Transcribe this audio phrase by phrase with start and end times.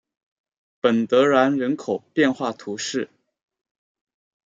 [0.79, 3.07] 本德然人口变化图示